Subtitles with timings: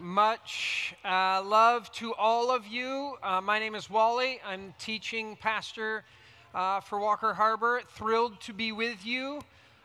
[0.00, 3.18] Much uh, love to all of you.
[3.22, 4.40] Uh, my name is Wally.
[4.46, 6.04] I'm teaching pastor
[6.54, 7.82] uh, for Walker Harbor.
[7.86, 9.42] Thrilled to be with you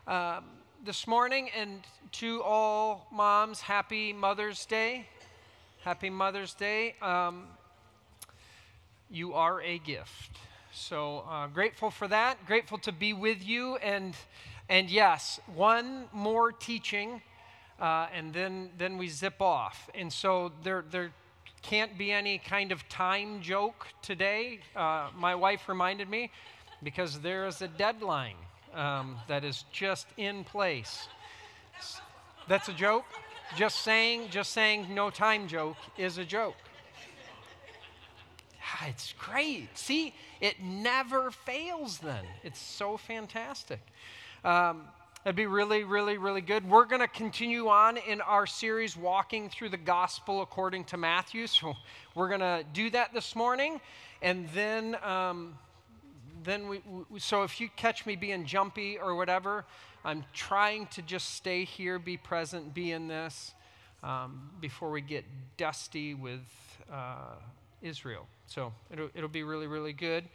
[0.07, 0.45] um,
[0.85, 1.49] this morning.
[1.53, 1.81] And
[2.13, 5.05] to all moms, happy Mother's Day.
[5.81, 6.95] Happy Mother's Day.
[7.01, 7.47] Um,
[9.11, 10.37] you are a gift.
[10.71, 12.37] So uh, grateful for that.
[12.47, 13.75] Grateful to be with you.
[13.77, 14.15] And,
[14.69, 17.21] and yes, one more teaching
[17.79, 19.89] uh, and then, then we zip off.
[19.93, 21.11] And so there, there
[21.61, 24.59] can't be any kind of time joke today.
[24.75, 26.31] Uh, my wife reminded me
[26.83, 28.35] because there is a deadline
[28.73, 31.07] um, that is just in place.
[32.47, 33.05] That's a joke?
[33.55, 36.55] Just saying, just saying no time joke is a joke.
[38.61, 39.69] Ah, it's great.
[39.77, 42.25] See, it never fails then.
[42.43, 43.79] It's so fantastic.
[44.43, 44.83] Um,
[45.25, 46.69] That'd be really, really, really good.
[46.69, 51.47] We're going to continue on in our series, Walking Through the Gospel According to Matthew.
[51.55, 51.73] So
[52.13, 53.81] we're going to do that this morning.
[54.21, 55.57] And then, um,
[56.43, 59.65] then we, we, so if you catch me being jumpy or whatever,
[60.03, 63.55] I'm trying to just stay here, be present, be in this
[64.03, 65.25] um, before we get
[65.57, 66.45] dusty with
[66.93, 67.33] uh,
[67.81, 68.27] Israel.
[68.45, 70.25] So it'll, it'll be really, really good.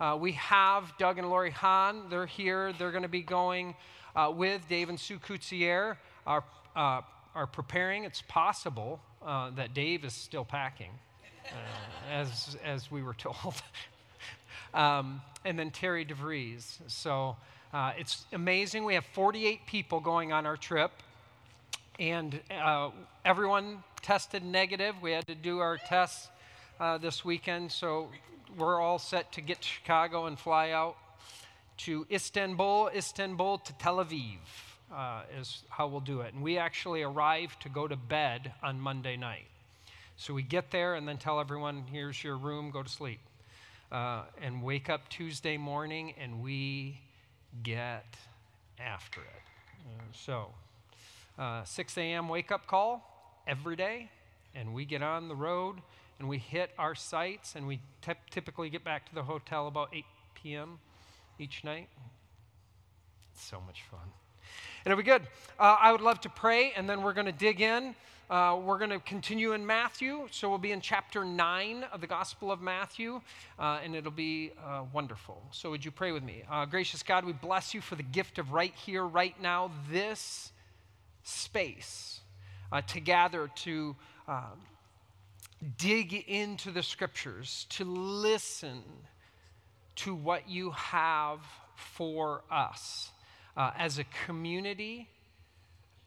[0.00, 2.08] Uh, we have Doug and Lori Hahn.
[2.08, 2.72] They're here.
[2.72, 3.74] They're going to be going
[4.18, 6.42] uh, with Dave and Sue Coutier are,
[6.74, 7.02] uh,
[7.36, 8.02] are preparing.
[8.02, 10.90] It's possible uh, that Dave is still packing,
[11.46, 13.62] uh, as, as we were told.
[14.74, 16.78] um, and then Terry DeVries.
[16.88, 17.36] So
[17.72, 18.84] uh, it's amazing.
[18.84, 20.90] We have 48 people going on our trip,
[22.00, 22.90] and uh,
[23.24, 24.96] everyone tested negative.
[25.00, 26.28] We had to do our tests
[27.00, 28.08] this weekend, so
[28.56, 30.96] we're all set to get to Chicago and fly out
[31.78, 34.38] to Istanbul, Istanbul to Tel Aviv
[34.94, 36.34] uh, is how we'll do it.
[36.34, 39.46] And we actually arrive to go to bed on Monday night.
[40.16, 43.20] So we get there and then tell everyone, here's your room, go to sleep.
[43.90, 47.00] Uh, and wake up Tuesday morning and we
[47.62, 48.04] get
[48.78, 49.42] after it.
[49.86, 50.48] Uh, so,
[51.38, 52.28] uh, 6 a.m.
[52.28, 54.10] wake up call every day,
[54.54, 55.76] and we get on the road
[56.18, 57.78] and we hit our sites, and we
[58.30, 60.80] typically get back to the hotel about 8 p.m
[61.38, 61.88] each night.
[63.32, 64.00] It's so much fun.
[64.84, 65.22] And it'll be good.
[65.58, 67.94] Uh, I would love to pray, and then we're going to dig in.
[68.30, 70.28] Uh, we're going to continue in Matthew.
[70.30, 73.20] So we'll be in chapter 9 of the Gospel of Matthew,
[73.58, 75.42] uh, and it'll be uh, wonderful.
[75.50, 76.42] So would you pray with me?
[76.50, 80.52] Uh, gracious God, we bless you for the gift of right here, right now, this
[81.22, 82.20] space
[82.70, 83.96] uh, to gather, to
[84.26, 84.60] um,
[85.78, 88.82] dig into the scriptures, to listen
[89.98, 91.40] to what you have
[91.74, 93.10] for us
[93.56, 95.08] uh, as a community,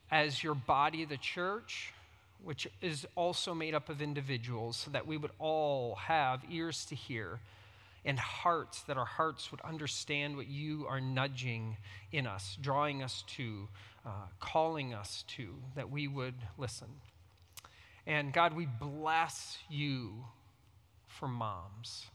[0.09, 1.93] as your body, the church,
[2.43, 6.95] which is also made up of individuals, so that we would all have ears to
[6.95, 7.39] hear
[8.03, 11.77] and hearts, that our hearts would understand what you are nudging
[12.11, 13.67] in us, drawing us to,
[14.05, 14.09] uh,
[14.39, 16.87] calling us to, that we would listen.
[18.07, 20.25] And God, we bless you
[21.07, 22.05] for moms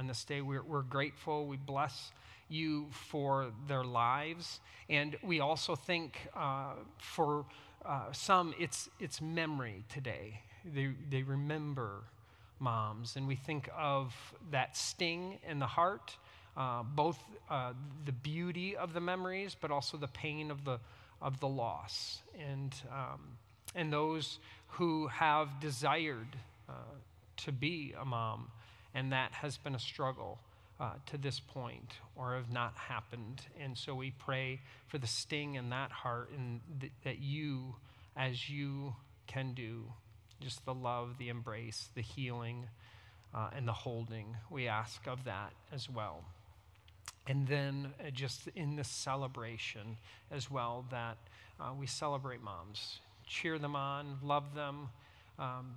[0.00, 0.40] on this day.
[0.40, 1.46] We're, we're grateful.
[1.46, 2.10] We bless
[2.48, 4.60] you for their lives.
[4.88, 7.44] And we also think uh, for
[7.84, 10.40] uh, some, it's, it's memory today.
[10.64, 12.04] They, they remember
[12.60, 13.16] moms.
[13.16, 14.14] And we think of
[14.50, 16.16] that sting in the heart,
[16.56, 17.18] uh, both
[17.50, 17.74] uh,
[18.06, 20.80] the beauty of the memories, but also the pain of the,
[21.20, 22.22] of the loss.
[22.50, 23.20] And, um,
[23.74, 26.36] and those who have desired
[26.70, 26.72] uh,
[27.44, 28.50] to be a mom
[28.94, 30.38] and that has been a struggle
[30.80, 33.42] uh, to this point or have not happened.
[33.60, 37.76] And so we pray for the sting in that heart and th- that you,
[38.16, 38.94] as you
[39.26, 39.84] can do,
[40.40, 42.66] just the love, the embrace, the healing,
[43.34, 46.24] uh, and the holding, we ask of that as well.
[47.26, 49.96] And then uh, just in this celebration
[50.30, 51.16] as well, that
[51.60, 54.88] uh, we celebrate moms, cheer them on, love them.
[55.38, 55.76] Um,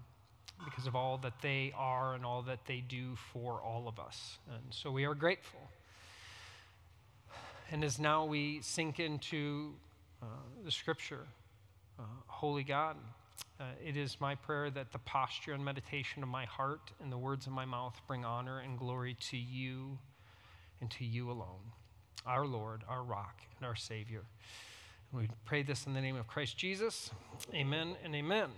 [0.66, 4.38] because of all that they are and all that they do for all of us.
[4.50, 5.60] And so we are grateful.
[7.72, 9.74] And as now we sink into
[10.22, 10.26] uh,
[10.64, 11.26] the scripture,
[12.00, 12.96] uh, Holy God,
[13.60, 17.18] uh, it is my prayer that the posture and meditation of my heart and the
[17.18, 19.98] words of my mouth bring honor and glory to you
[20.82, 21.72] and to you alone,
[22.26, 24.24] our Lord, our rock, and our Savior.
[25.12, 27.12] And we pray this in the name of Christ Jesus.
[27.54, 28.50] Amen and amen.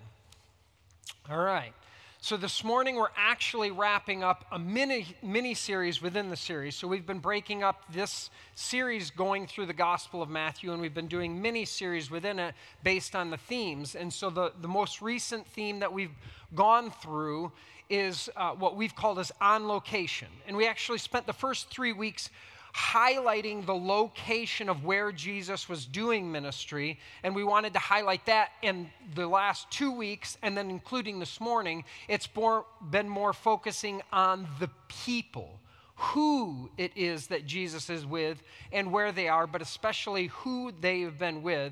[1.29, 1.73] All right.
[2.21, 6.75] So this morning we're actually wrapping up a mini mini series within the series.
[6.75, 10.93] So we've been breaking up this series going through the Gospel of Matthew, and we've
[10.93, 13.95] been doing mini series within it based on the themes.
[13.95, 16.15] And so the, the most recent theme that we've
[16.55, 17.51] gone through
[17.89, 20.29] is uh, what we've called as on location.
[20.47, 22.29] And we actually spent the first three weeks
[22.75, 26.99] highlighting the location of where Jesus was doing ministry.
[27.23, 31.39] And we wanted to highlight that in the last two weeks, and then including this
[31.39, 35.59] morning, it's more, been more focusing on the people.
[35.97, 38.43] Who it is that Jesus is with
[38.73, 41.71] and where they are, but especially who they have been with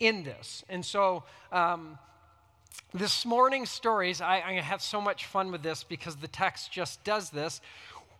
[0.00, 0.64] in this.
[0.70, 1.98] And so, um,
[2.94, 7.04] this morning's stories, I, I have so much fun with this because the text just
[7.04, 7.60] does this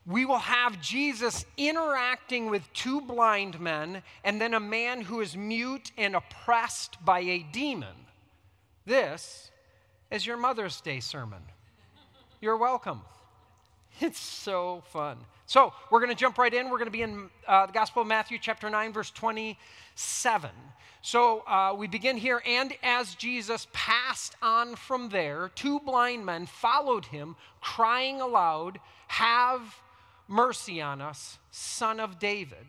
[0.08, 5.36] we will have Jesus interacting with two blind men and then a man who is
[5.36, 7.94] mute and oppressed by a demon.
[8.86, 9.50] This
[10.10, 11.42] is your Mother's Day sermon.
[12.40, 13.02] You're welcome.
[14.00, 15.18] It's so fun.
[15.46, 16.70] So, we're going to jump right in.
[16.70, 20.50] We're going to be in uh, the Gospel of Matthew, chapter 9, verse 27.
[21.02, 22.40] So, uh, we begin here.
[22.46, 28.78] And as Jesus passed on from there, two blind men followed him, crying aloud,
[29.08, 29.74] Have
[30.28, 32.66] mercy on us, son of David.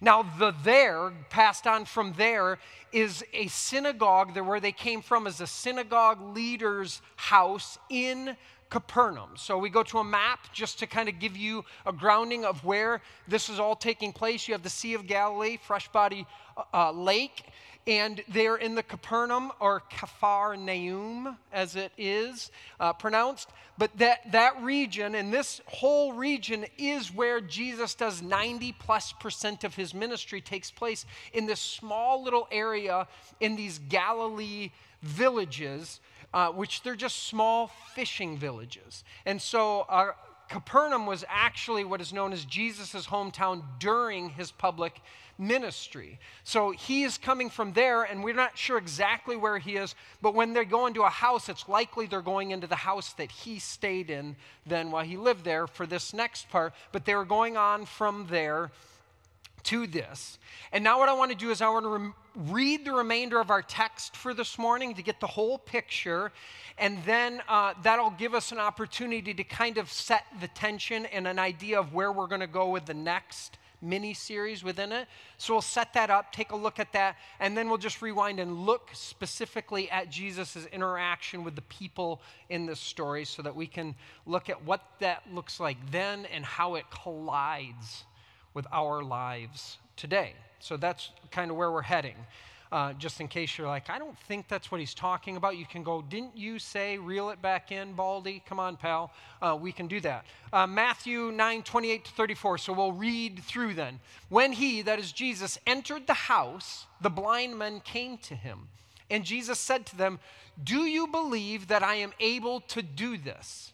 [0.00, 2.58] Now, the there, passed on from there,
[2.92, 8.36] is a synagogue where they came from is a synagogue leader's house in
[8.70, 9.30] Capernaum.
[9.36, 12.62] So we go to a map just to kind of give you a grounding of
[12.64, 14.46] where this is all taking place.
[14.46, 17.44] You have the Sea of Galilee, Freshbody uh, uh Lake,
[17.88, 23.48] and they're in the Capernaum or Kafar Naum, as it is uh, pronounced.
[23.78, 29.64] But that, that region and this whole region is where Jesus does 90 plus percent
[29.64, 33.08] of his ministry takes place in this small little area
[33.40, 34.70] in these Galilee
[35.02, 36.00] villages,
[36.34, 39.02] uh, which they're just small fishing villages.
[39.24, 39.86] And so
[40.50, 45.04] Capernaum was actually what is known as Jesus' hometown during his public ministry.
[46.42, 50.34] So he is coming from there, and we're not sure exactly where he is, but
[50.34, 53.58] when they go into a house, it's likely they're going into the house that he
[53.58, 54.36] stayed in
[54.66, 56.74] then while he lived there for this next part.
[56.90, 58.72] But they were going on from there
[59.64, 60.38] to this.
[60.72, 63.40] And now, what I want to do is I want to re- read the remainder
[63.40, 66.32] of our text for this morning to get the whole picture.
[66.78, 71.26] And then uh, that'll give us an opportunity to kind of set the tension and
[71.26, 75.08] an idea of where we're going to go with the next mini series within it.
[75.36, 78.40] So we'll set that up, take a look at that, and then we'll just rewind
[78.40, 83.66] and look specifically at Jesus' interaction with the people in this story so that we
[83.66, 83.94] can
[84.26, 88.04] look at what that looks like then and how it collides
[88.54, 90.34] with our lives today.
[90.60, 92.16] So that's kind of where we're heading.
[92.70, 95.64] Uh, just in case you're like, I don't think that's what he's talking about, you
[95.64, 98.42] can go, Didn't you say reel it back in, Baldy?
[98.46, 99.10] Come on, pal.
[99.40, 100.26] Uh, we can do that.
[100.52, 102.58] Uh, Matthew 9 28 to 34.
[102.58, 104.00] So we'll read through then.
[104.28, 108.68] When he, that is Jesus, entered the house, the blind men came to him.
[109.10, 110.18] And Jesus said to them,
[110.62, 113.72] Do you believe that I am able to do this?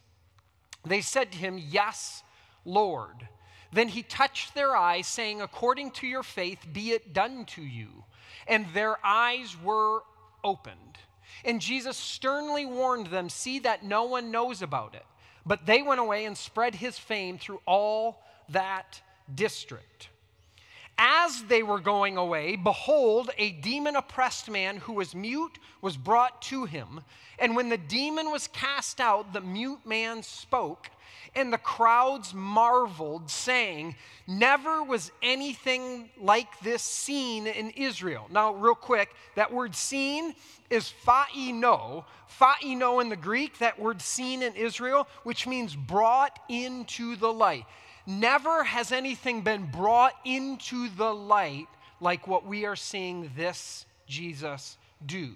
[0.85, 2.23] They said to him, Yes,
[2.63, 3.27] Lord.
[3.73, 8.05] Then he touched their eyes, saying, According to your faith, be it done to you
[8.47, 10.01] and their eyes were
[10.43, 10.97] opened.
[11.43, 15.05] And Jesus sternly warned them, See that no one knows about it.
[15.45, 19.01] But they went away and spread his fame through all that
[19.33, 20.09] district.
[20.97, 26.41] As they were going away, behold, a demon oppressed man who was mute was brought
[26.43, 27.01] to him.
[27.37, 30.89] And when the demon was cast out, the mute man spoke
[31.35, 33.95] and the crowds marveled, saying,
[34.27, 38.27] Never was anything like this seen in Israel.
[38.31, 40.33] Now, real quick, that word seen
[40.69, 42.05] is pha'ino.
[42.39, 47.65] Pha'ino in the Greek, that word seen in Israel, which means brought into the light.
[48.07, 51.67] Never has anything been brought into the light
[51.99, 55.33] like what we are seeing this Jesus do.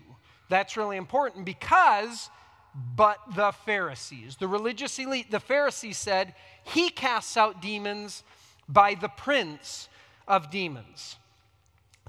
[0.49, 2.29] That's really important because
[2.73, 4.38] but the Pharisees.
[4.38, 8.23] The religious elite, the Pharisees said, He casts out demons
[8.67, 9.89] by the prince
[10.27, 11.17] of demons.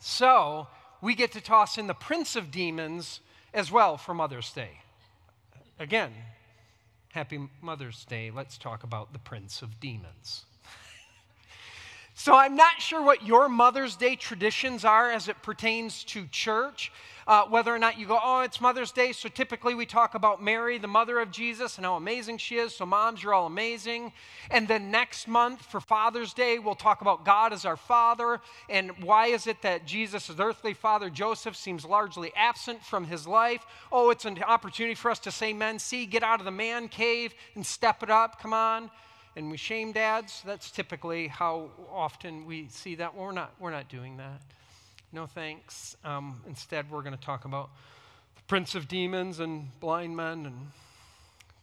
[0.01, 0.69] So
[1.01, 3.21] we get to toss in the prince of demons
[3.53, 4.81] as well for Mother's Day.
[5.79, 6.13] Again,
[7.09, 8.31] happy Mother's Day.
[8.31, 10.45] Let's talk about the prince of demons.
[12.23, 16.93] So I'm not sure what your Mother's Day traditions are as it pertains to church.
[17.27, 20.43] Uh, whether or not you go, oh, it's Mother's Day, so typically we talk about
[20.43, 22.77] Mary, the mother of Jesus, and how amazing she is.
[22.77, 24.13] So, moms, you're all amazing.
[24.51, 28.91] And then next month for Father's Day, we'll talk about God as our Father and
[29.03, 33.65] why is it that Jesus' earthly father, Joseph, seems largely absent from his life.
[33.91, 36.89] Oh, it's an opportunity for us to say, men, see, get out of the man
[36.89, 38.39] cave and step it up.
[38.43, 38.91] Come on
[39.41, 40.43] and we shame dads.
[40.45, 43.15] That's typically how often we see that.
[43.15, 44.43] Well, we're not, we're not doing that.
[45.13, 45.97] No thanks.
[46.05, 47.71] Um, instead, we're going to talk about
[48.37, 50.71] the prince of demons and blind men, and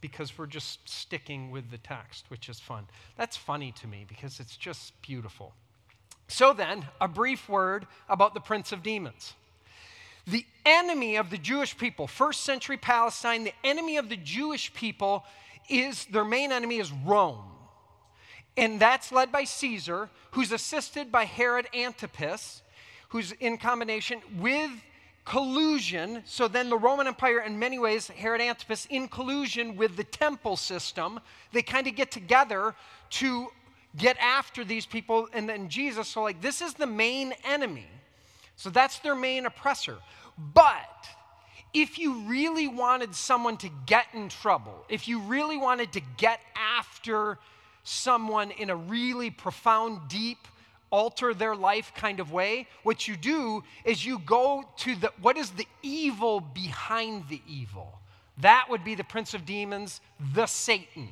[0.00, 2.84] because we're just sticking with the text, which is fun.
[3.16, 5.54] That's funny to me because it's just beautiful.
[6.26, 9.34] So, then, a brief word about the prince of demons.
[10.26, 15.24] The enemy of the Jewish people, first century Palestine, the enemy of the Jewish people
[15.70, 17.44] is their main enemy is Rome.
[18.58, 22.62] And that's led by Caesar, who's assisted by Herod Antipas,
[23.10, 24.72] who's in combination with
[25.24, 26.22] collusion.
[26.26, 30.56] So then the Roman Empire, in many ways, Herod Antipas, in collusion with the temple
[30.56, 31.20] system,
[31.52, 32.74] they kind of get together
[33.10, 33.46] to
[33.96, 36.08] get after these people and then Jesus.
[36.08, 37.86] So, like, this is the main enemy.
[38.56, 39.98] So that's their main oppressor.
[40.36, 41.06] But
[41.72, 46.40] if you really wanted someone to get in trouble, if you really wanted to get
[46.56, 47.38] after
[47.88, 50.46] someone in a really profound, deep,
[50.90, 55.36] alter their life kind of way, what you do is you go to the what
[55.36, 57.98] is the evil behind the evil?
[58.38, 60.00] That would be the prince of demons,
[60.34, 61.08] the Satan.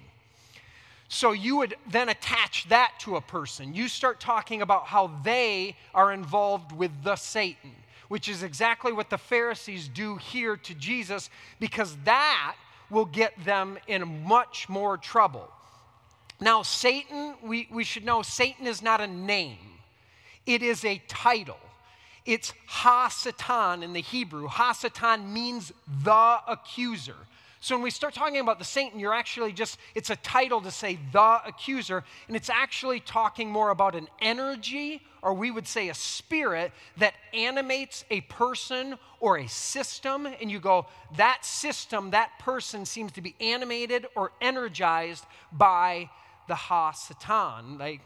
[1.08, 3.74] So you would then attach that to a person.
[3.74, 7.72] You start talking about how they are involved with the Satan,
[8.08, 11.30] which is exactly what the Pharisees do here to Jesus,
[11.60, 12.56] because that
[12.90, 15.48] will get them in much more trouble.
[16.40, 19.58] Now, Satan, we, we should know Satan is not a name,
[20.44, 21.58] it is a title.
[22.24, 24.48] It's Ha-Satan in the Hebrew.
[24.48, 27.14] Ha-Satan means the accuser.
[27.60, 30.72] So when we start talking about the Satan, you're actually just, it's a title to
[30.72, 35.88] say the accuser, and it's actually talking more about an energy, or we would say
[35.88, 40.26] a spirit, that animates a person or a system.
[40.26, 46.10] And you go, that system, that person seems to be animated or energized by
[46.48, 48.00] the Ha Satan, like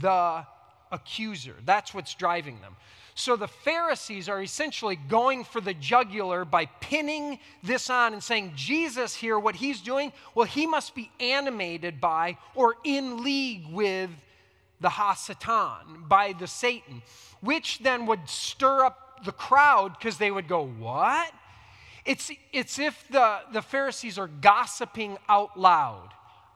[0.00, 0.44] the
[0.92, 1.54] accuser.
[1.64, 2.76] That's what's driving them.
[3.14, 8.52] So the Pharisees are essentially going for the jugular by pinning this on and saying,
[8.56, 14.10] Jesus here, what he's doing, well, he must be animated by or in league with
[14.80, 17.02] the Ha-Satan, by the Satan,
[17.40, 21.30] which then would stir up the crowd because they would go, What?
[22.06, 26.08] It's, it's if the, the Pharisees are gossiping out loud.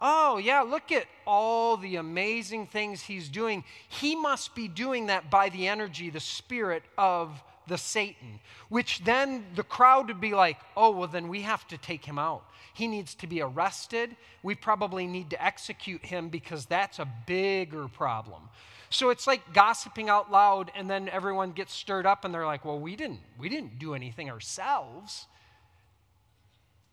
[0.06, 3.64] Oh, yeah, look at all the amazing things he's doing.
[3.88, 9.46] He must be doing that by the energy, the spirit of the Satan, which then
[9.54, 12.44] the crowd would be like, oh, well, then we have to take him out.
[12.74, 14.14] He needs to be arrested.
[14.42, 18.50] We probably need to execute him because that's a bigger problem.
[18.90, 22.66] So it's like gossiping out loud, and then everyone gets stirred up and they're like,
[22.66, 25.28] well, we didn't, we didn't do anything ourselves,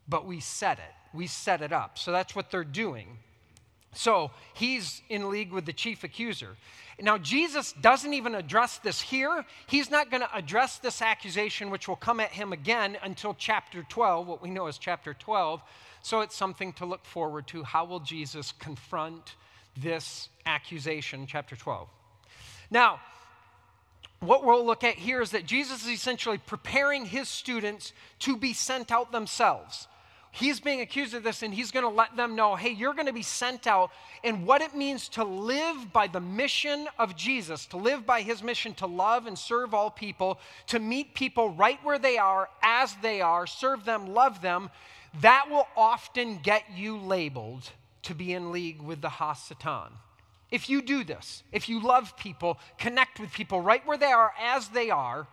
[0.08, 1.98] but we said it we set it up.
[1.98, 3.18] So that's what they're doing.
[3.94, 6.56] So he's in league with the chief accuser.
[7.00, 9.44] Now, Jesus doesn't even address this here.
[9.68, 13.84] He's not going to address this accusation, which will come at him again until chapter
[13.84, 15.62] 12, what we know as chapter 12.
[16.04, 17.64] So it's something to look forward to.
[17.64, 19.36] How will Jesus confront
[19.76, 21.88] this accusation, chapter 12?
[22.70, 23.00] Now,
[24.20, 28.54] what we'll look at here is that Jesus is essentially preparing his students to be
[28.54, 29.88] sent out themselves
[30.32, 33.08] he's being accused of this and he's going to let them know hey, you're going
[33.08, 33.92] to be sent out.
[34.24, 38.42] And what it means to live by the mission of Jesus, to live by his
[38.42, 42.96] mission to love and serve all people, to meet people right where they are, as
[43.02, 44.70] they are, serve them, love them,
[45.20, 47.70] that will often get you labeled
[48.04, 49.92] to be in league with the Ha-Satan.
[50.50, 54.34] If you do this, if you love people, connect with people right where they are,
[54.40, 55.28] as they are,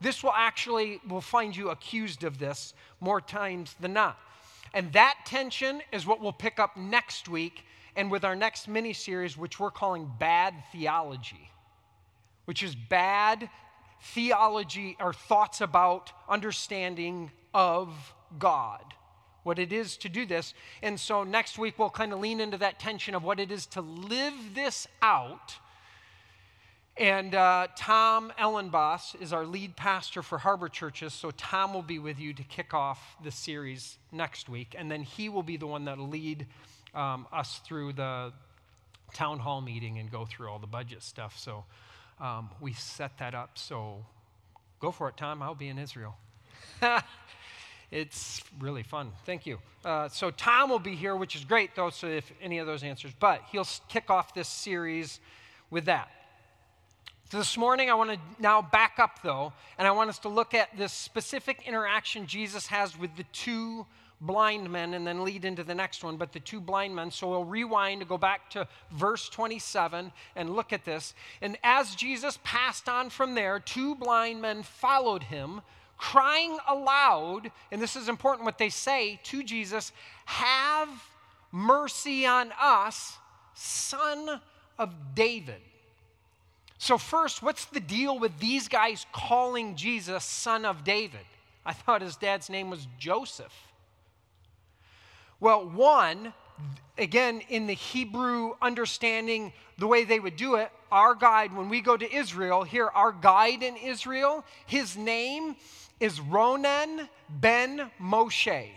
[0.00, 4.18] this will actually will find you accused of this more times than not.
[4.74, 7.64] And that tension is what we'll pick up next week
[7.96, 11.48] and with our next mini series, which we're calling Bad Theology,
[12.44, 13.48] which is bad
[14.00, 18.82] theology or thoughts about understanding of God,
[19.44, 20.54] what it is to do this.
[20.82, 23.66] And so next week, we'll kind of lean into that tension of what it is
[23.66, 25.54] to live this out
[26.96, 31.12] and uh, Tom Ellenboss is our lead pastor for Harbor Churches.
[31.12, 34.76] So Tom will be with you to kick off the series next week.
[34.78, 36.46] And then he will be the one that will lead
[36.94, 38.32] um, us through the
[39.12, 41.36] town hall meeting and go through all the budget stuff.
[41.36, 41.64] So
[42.20, 43.58] um, we set that up.
[43.58, 44.04] So
[44.78, 45.42] go for it, Tom.
[45.42, 46.16] I'll be in Israel.
[47.90, 49.10] it's really fun.
[49.26, 49.58] Thank you.
[49.84, 52.84] Uh, so Tom will be here, which is great, though, so if any of those
[52.84, 55.18] answers, but he'll kick off this series
[55.70, 56.08] with that.
[57.34, 60.28] So this morning, I want to now back up, though, and I want us to
[60.28, 63.86] look at this specific interaction Jesus has with the two
[64.20, 67.10] blind men and then lead into the next one, but the two blind men.
[67.10, 71.12] So we'll rewind to go back to verse 27 and look at this.
[71.42, 75.60] And as Jesus passed on from there, two blind men followed him,
[75.98, 79.90] crying aloud, and this is important what they say to Jesus
[80.26, 80.88] Have
[81.50, 83.18] mercy on us,
[83.54, 84.40] son
[84.78, 85.60] of David.
[86.84, 91.24] So, first, what's the deal with these guys calling Jesus son of David?
[91.64, 93.54] I thought his dad's name was Joseph.
[95.40, 96.34] Well, one,
[96.98, 101.80] again, in the Hebrew understanding, the way they would do it, our guide, when we
[101.80, 105.56] go to Israel, here, our guide in Israel, his name
[106.00, 108.68] is Ronen ben Moshe.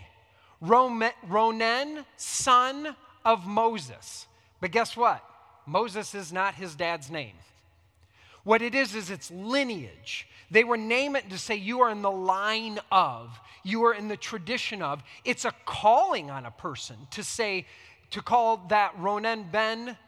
[0.62, 2.96] Ronen, son
[3.26, 4.26] of Moses.
[4.62, 5.22] But guess what?
[5.66, 7.34] Moses is not his dad's name.
[8.48, 10.26] What it is, is its lineage.
[10.50, 14.08] They were name it to say you are in the line of, you are in
[14.08, 15.02] the tradition of.
[15.22, 17.66] It's a calling on a person to say,
[18.12, 19.98] to call that Ronen ben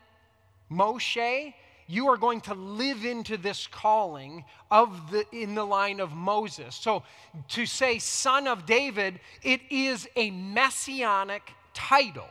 [0.73, 1.53] Moshe,
[1.87, 6.75] you are going to live into this calling of the in the line of Moses.
[6.75, 7.03] So
[7.49, 12.31] to say son of David, it is a messianic title.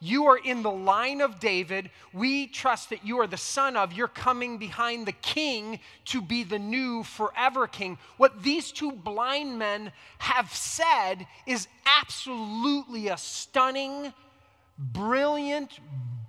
[0.00, 1.90] You are in the line of David.
[2.14, 6.42] We trust that you are the son of, you're coming behind the king to be
[6.42, 7.98] the new forever king.
[8.16, 14.14] What these two blind men have said is absolutely a stunning,
[14.78, 15.78] brilliant,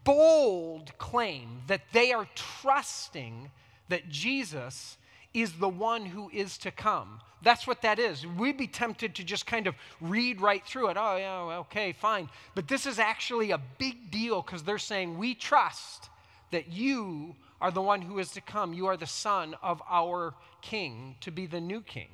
[0.04, 3.52] bold claim that they are trusting
[3.88, 4.98] that Jesus
[5.34, 7.20] is the one who is to come.
[7.44, 8.26] That's what that is.
[8.26, 10.98] We'd be tempted to just kind of read right through it.
[11.00, 12.30] Oh, yeah, okay, fine.
[12.54, 16.10] But this is actually a big deal because they're saying, We trust
[16.52, 18.74] that you are the one who is to come.
[18.74, 22.10] You are the son of our king to be the new king.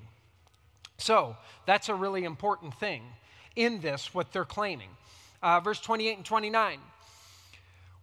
[0.97, 3.03] So that's a really important thing
[3.55, 4.89] in this, what they're claiming.
[5.41, 6.79] Uh, verse 28 and 29.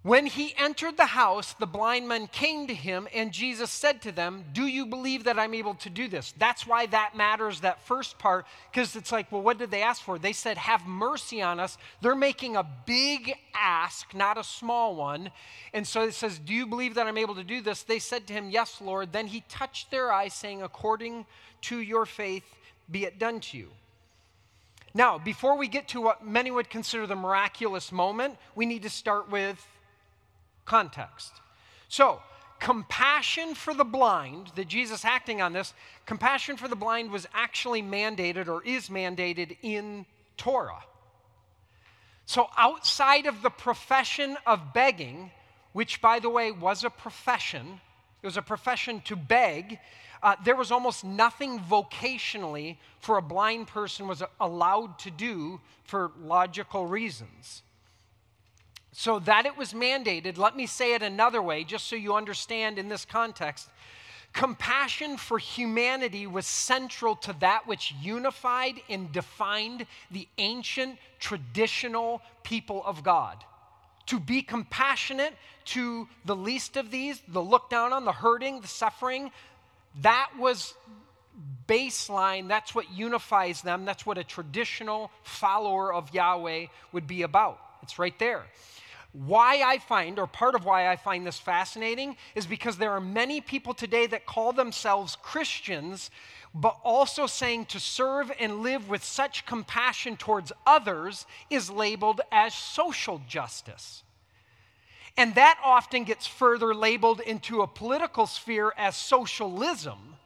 [0.05, 4.13] When he entered the house, the blind men came to him, and Jesus said to
[4.13, 6.35] them, Do you believe that I'm able to do this?
[6.37, 10.03] That's why that matters, that first part, because it's like, well, what did they ask
[10.03, 10.19] for?
[10.19, 11.79] They said, Have mercy on us.
[12.03, 15.31] They're making a big ask, not a small one.
[15.73, 17.83] And so it says, Do you believe that I'm able to do this?
[17.83, 19.11] They said to him, Yes, Lord.
[19.11, 21.25] Then he touched their eyes, saying, According
[21.63, 22.45] to your faith,
[22.91, 23.71] be it done to you.
[24.93, 28.91] Now, before we get to what many would consider the miraculous moment, we need to
[28.91, 29.67] start with
[30.65, 31.33] context.
[31.89, 32.21] So,
[32.61, 35.75] compassion for the blind, that Jesus acting on this,
[36.07, 40.85] compassion for the blind was actually mandated or is mandated in Torah.
[42.27, 45.31] So, outside of the profession of begging,
[45.73, 47.81] which, by the way, was a profession,
[48.23, 49.79] it was a profession to beg.
[50.23, 56.13] Uh, there was almost nothing vocationally for a blind person was allowed to do for
[56.19, 57.63] logical reasons.
[58.97, 62.79] So that it was mandated, let me say it another way, just so you understand
[62.79, 63.69] in this context.
[64.33, 72.85] Compassion for humanity was central to that which unified and defined the ancient traditional people
[72.87, 73.43] of God.
[74.07, 75.35] To be compassionate
[75.67, 79.33] to the least of these, the look down on, the hurting, the suffering,
[80.03, 80.75] that was
[81.67, 82.47] baseline.
[82.47, 83.85] That's what unifies them.
[83.85, 87.59] That's what a traditional follower of Yahweh would be about.
[87.83, 88.45] It's right there.
[89.15, 93.01] Why I find, or part of why I find this fascinating, is because there are
[93.01, 96.11] many people today that call themselves Christians,
[96.53, 102.55] but also saying to serve and live with such compassion towards others is labeled as
[102.55, 104.03] social justice.
[105.17, 110.17] And that often gets further labeled into a political sphere as socialism,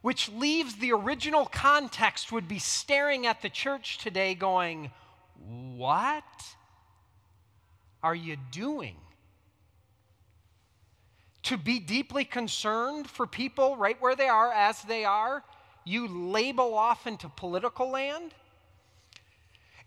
[0.00, 4.92] which leaves the original context would be staring at the church today going,
[5.74, 6.22] What?
[8.02, 8.96] Are you doing?
[11.44, 15.42] To be deeply concerned for people right where they are, as they are,
[15.84, 18.34] you label off into political land?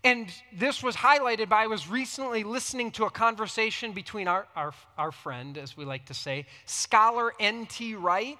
[0.04, 4.74] And this was highlighted by I was recently listening to a conversation between our, our,
[4.98, 7.94] our friend, as we like to say, scholar N.T.
[7.94, 8.38] Wright,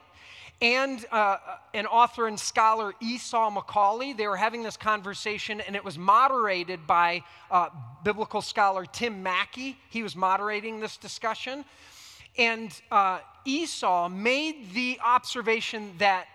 [0.63, 1.39] and uh,
[1.75, 4.17] an author and scholar, Esau McCaulley.
[4.17, 7.69] They were having this conversation, and it was moderated by uh,
[8.05, 9.77] biblical scholar Tim Mackie.
[9.91, 11.65] He was moderating this discussion.
[12.39, 16.27] And uh, Esau made the observation that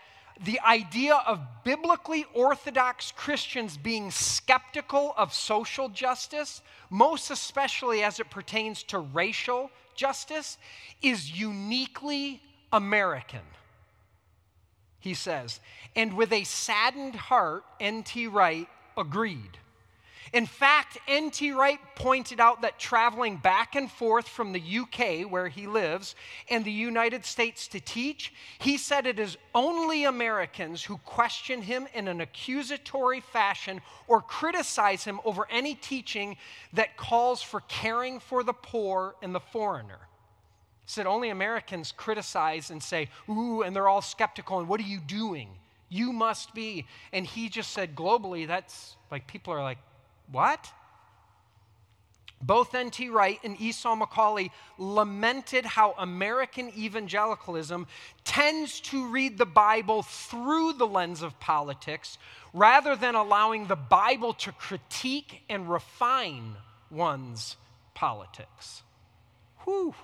[0.44, 8.30] the idea of biblically orthodox Christians being skeptical of social justice, most especially as it
[8.30, 10.58] pertains to racial justice,
[11.02, 12.42] is uniquely
[12.74, 13.40] American
[15.00, 15.60] he says.
[15.96, 18.28] And with a saddened heart, N.T.
[18.28, 19.58] Wright agreed.
[20.34, 21.52] In fact, N.T.
[21.54, 26.16] Wright pointed out that traveling back and forth from the UK, where he lives,
[26.50, 31.88] and the United States to teach, he said it is only Americans who question him
[31.94, 36.36] in an accusatory fashion or criticize him over any teaching
[36.74, 40.00] that calls for caring for the poor and the foreigner
[40.88, 45.00] said only Americans criticize and say, ooh, and they're all skeptical, and what are you
[45.00, 45.50] doing?
[45.89, 46.88] You must be.
[47.13, 49.78] And he just said, globally, that's like people are like,
[50.32, 50.71] what?
[52.41, 53.10] Both N.T.
[53.10, 57.88] Wright and Esau McCaulley lamented how American evangelicalism
[58.23, 62.17] tends to read the Bible through the lens of politics
[62.54, 66.56] rather than allowing the Bible to critique and refine
[66.89, 67.58] one's
[67.93, 68.84] politics.
[69.65, 69.95] Whew.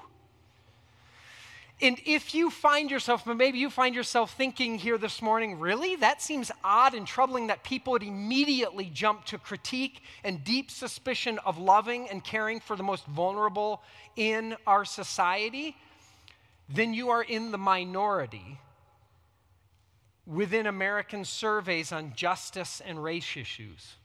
[1.83, 5.97] And if you find yourself, but maybe you find yourself thinking here this morning, really?
[5.97, 11.39] That seems odd and troubling that people would immediately jump to critique and deep suspicion
[11.39, 13.83] of loving and caring for the most vulnerable
[14.15, 15.75] in our society.
[16.69, 18.59] Then you are in the minority
[20.25, 23.95] within American surveys on justice and race issues.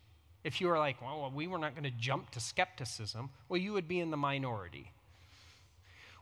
[0.42, 3.72] If you are like, well, we were not going to jump to skepticism, well, you
[3.72, 4.90] would be in the minority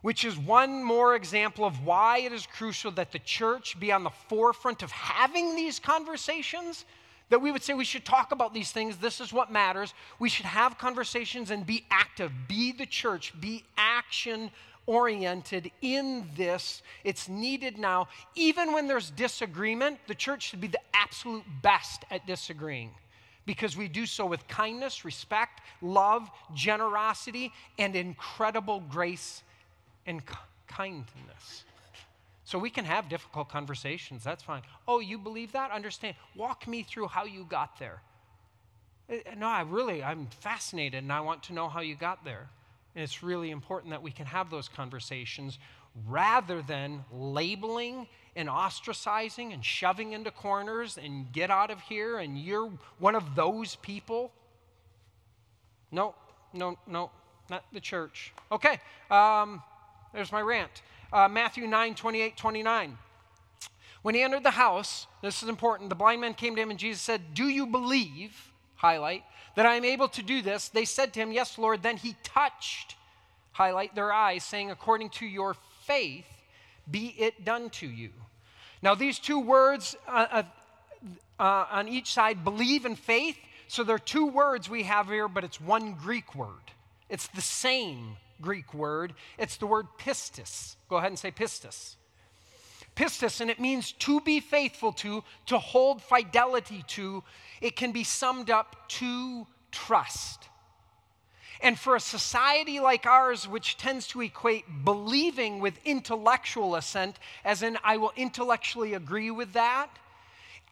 [0.01, 4.03] which is one more example of why it is crucial that the church be on
[4.03, 6.85] the forefront of having these conversations.
[7.29, 8.95] That we would say we should talk about these things.
[8.95, 9.93] This is what matters.
[10.17, 12.31] We should have conversations and be active.
[12.47, 13.33] Be the church.
[13.41, 14.49] Be action
[14.85, 16.81] oriented in this.
[17.03, 18.07] It's needed now.
[18.35, 22.91] Even when there's disagreement, the church should be the absolute best at disagreeing
[23.45, 29.43] because we do so with kindness, respect, love, generosity, and incredible grace
[30.07, 30.21] and
[30.67, 31.63] kindness.
[32.43, 34.61] So we can have difficult conversations, that's fine.
[34.87, 35.71] Oh, you believe that?
[35.71, 36.15] Understand.
[36.33, 38.01] Walk me through how you got there.
[39.09, 42.23] Eh, eh, no, I really, I'm fascinated and I want to know how you got
[42.23, 42.47] there.
[42.95, 45.59] And it's really important that we can have those conversations
[46.07, 52.37] rather than labeling and ostracizing and shoving into corners and get out of here and
[52.37, 54.31] you're one of those people.
[55.91, 56.15] No,
[56.53, 57.11] no, no,
[57.49, 58.31] not the church.
[58.51, 58.79] Okay.
[59.11, 59.61] Um,
[60.13, 60.81] there's my rant.
[61.11, 62.97] Uh, Matthew 9, 28, 29.
[64.01, 66.79] When he entered the house, this is important, the blind man came to him and
[66.79, 69.23] Jesus said, Do you believe, highlight,
[69.55, 70.69] that I am able to do this?
[70.69, 71.83] They said to him, Yes, Lord.
[71.83, 72.95] Then he touched,
[73.51, 76.25] highlight, their eyes, saying, According to your faith,
[76.89, 78.11] be it done to you.
[78.81, 80.43] Now, these two words uh, uh,
[81.39, 85.27] uh, on each side, believe and faith, so there are two words we have here,
[85.27, 86.71] but it's one Greek word.
[87.09, 89.13] It's the same Greek word.
[89.37, 90.75] It's the word pistis.
[90.89, 91.95] Go ahead and say pistis.
[92.95, 97.23] Pistis, and it means to be faithful to, to hold fidelity to.
[97.61, 100.49] It can be summed up to trust.
[101.61, 107.63] And for a society like ours, which tends to equate believing with intellectual assent, as
[107.63, 109.89] in, I will intellectually agree with that,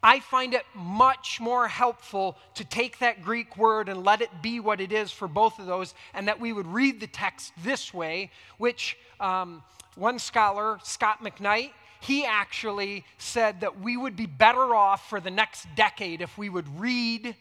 [0.05, 4.59] I find it much more helpful to take that Greek word and let it be
[4.59, 7.91] what it is for both of those, and that we would read the text this
[7.91, 9.63] way, which um,
[9.95, 15.31] one scholar, Scot McKnight, he actually said that we would be better off for the
[15.31, 17.35] next decade if we would read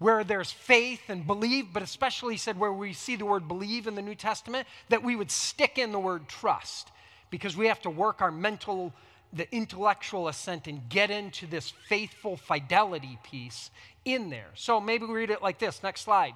[0.00, 3.94] where there's faith and believe, but especially said where we see the word believe in
[3.94, 6.90] the New Testament, that we would stick in the word trust
[7.30, 8.92] because we have to work our mental
[9.32, 13.70] the intellectual assent and get into this faithful fidelity piece
[14.04, 14.50] in there.
[14.54, 15.82] So maybe we read it like this.
[15.82, 16.34] Next slide.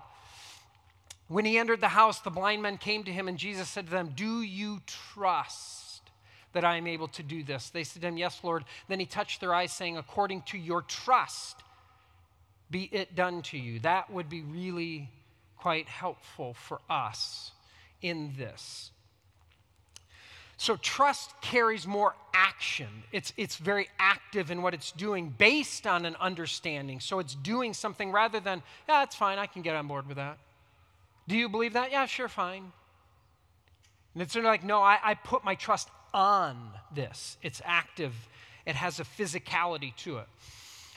[1.29, 3.91] When he entered the house, the blind men came to him, and Jesus said to
[3.91, 6.03] them, Do you trust
[6.53, 7.71] that I am able to do this?
[7.71, 8.65] They said to him, Yes, Lord.
[8.89, 11.63] Then he touched their eyes, saying, According to your trust,
[12.71, 13.81] be it done to you.
[13.81, 15.11] That would be really
[15.59, 17.51] quite helpful for us
[18.03, 18.93] in this.
[20.57, 22.89] So trust carries more action.
[23.13, 27.01] It's, it's very active in what it's doing based on an understanding.
[27.01, 30.17] So it's doing something rather than, yeah, it's fine, I can get on board with
[30.17, 30.39] that.
[31.29, 31.91] Do you believe that?
[31.91, 32.73] Yeah, sure, fine.
[34.15, 37.37] And it's sort of like, no, I, I put my trust on this.
[37.43, 38.15] It's active
[38.67, 40.27] it has a physicality to it.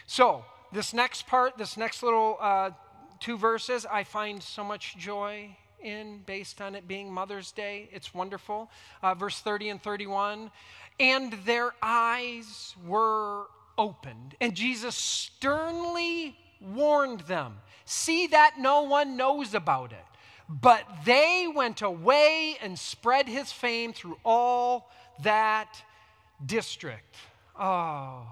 [0.08, 0.44] So,
[0.74, 2.72] this next part, this next little uh,
[3.20, 7.90] two verses, I find so much joy in based on it being Mother's Day.
[7.92, 8.70] It's wonderful.
[9.02, 10.52] Uh, verse 30 and 31.
[11.00, 13.46] And their eyes were
[13.78, 17.56] opened, and Jesus sternly warned them
[17.90, 20.06] See that no one knows about it.
[20.48, 24.92] But they went away and spread his fame through all
[25.24, 25.82] that
[26.46, 27.16] district.
[27.60, 28.32] Oh.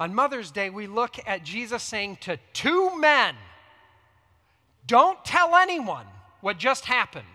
[0.00, 3.36] On Mother's Day, we look at Jesus saying to two men,
[4.88, 6.06] Don't tell anyone
[6.40, 7.26] what just happened.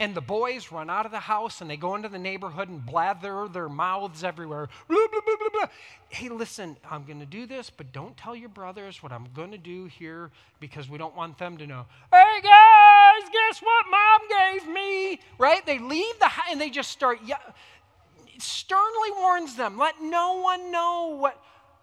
[0.00, 2.84] And the boys run out of the house and they go into the neighborhood and
[2.84, 4.70] blather their mouths everywhere.
[4.88, 5.68] Blah, blah, blah, blah, blah.
[6.08, 9.50] Hey, listen, I'm going to do this, but don't tell your brothers what I'm going
[9.50, 11.84] to do here because we don't want them to know.
[12.10, 15.20] Hey, guys, guess what mom gave me?
[15.36, 15.66] Right?
[15.66, 17.36] They leave the house and they just start, yeah,
[18.38, 21.42] sternly warns them, let no one know what.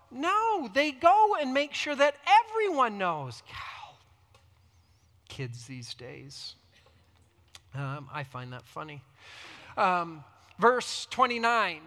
[0.09, 3.43] No, they go and make sure that everyone knows.
[3.47, 3.76] Cow,
[5.37, 6.55] kids these days.
[7.75, 9.03] Um, I find that funny.
[9.77, 10.23] Um,
[10.57, 11.79] verse 29,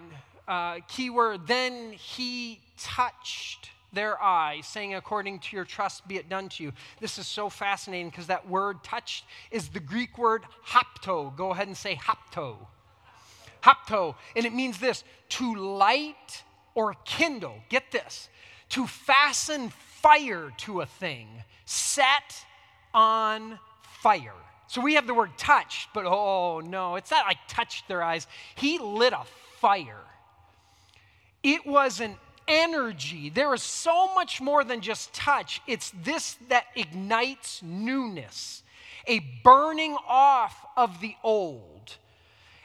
[0.46, 6.48] uh, keyword, then he touched their eyes, saying, According to your trust be it done
[6.50, 6.72] to you.
[7.00, 11.36] This is so fascinating because that word touched is the Greek word hapto.
[11.36, 12.56] Go ahead and say hapto.
[13.64, 14.14] Hapto.
[14.36, 16.44] And it means this to light
[16.76, 17.56] or kindle.
[17.68, 18.28] Get this.
[18.70, 21.26] To fasten fire to a thing,
[21.64, 22.44] set
[22.94, 24.34] on fire.
[24.66, 28.26] So we have the word touch, but oh no, it's not like touched their eyes.
[28.54, 29.24] He lit a
[29.60, 30.04] fire.
[31.42, 33.30] It was an energy.
[33.30, 35.60] There is so much more than just touch.
[35.66, 38.62] It's this that ignites newness,
[39.06, 41.96] a burning off of the old.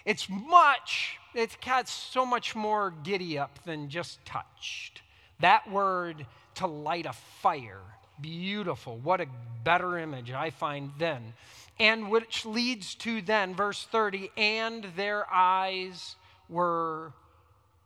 [0.06, 5.02] It's much, it's got so much more giddy up than just touched.
[5.40, 7.82] That word to light a fire,
[8.22, 8.98] beautiful.
[8.98, 9.28] What a
[9.64, 11.34] better image I find then
[11.80, 16.16] and which leads to then, verse 30, and their eyes
[16.48, 17.12] were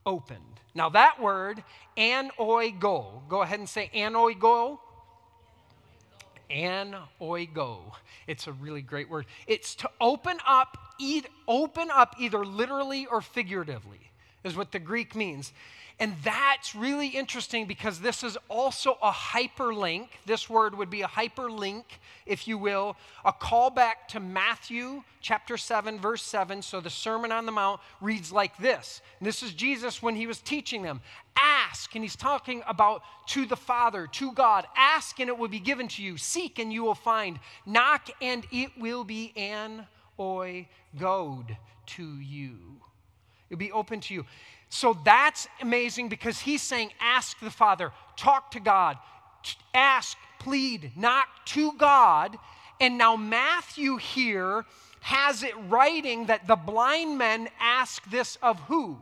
[0.05, 0.59] opened.
[0.75, 1.63] Now, that word,
[1.97, 4.79] anoigo, go ahead and say anoigo.
[6.51, 7.79] Anoigo.
[8.27, 9.25] It's a really great word.
[9.47, 10.77] It's to open up,
[11.47, 14.11] open up either literally or figuratively,
[14.43, 15.53] is what the Greek means.
[16.01, 20.07] And that's really interesting because this is also a hyperlink.
[20.25, 21.83] This word would be a hyperlink,
[22.25, 26.61] if you will, a callback to Matthew chapter 7, verse 7.
[26.61, 29.01] So the Sermon on the Mount reads like this.
[29.19, 31.01] And this is Jesus when he was teaching them.
[31.35, 34.67] Ask, and he's talking about to the Father, to God.
[34.77, 36.15] Ask, and it will be given to you.
[36.15, 37.39] Seek, and you will find.
[37.65, 39.85] Knock, and it will be an
[40.17, 42.79] oi goad to you.
[43.49, 44.25] It'll be open to you.
[44.69, 48.97] So that's amazing because he's saying, ask the Father, talk to God,
[49.73, 52.37] ask, plead, knock to God.
[52.79, 54.65] And now Matthew here
[55.01, 58.99] has it writing that the blind men ask this of who?